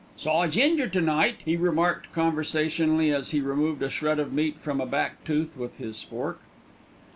[0.15, 4.81] "Saw Ginger to day," he remarked conversationally, as he removed a shred of meat from
[4.81, 6.39] a back tooth with his fork.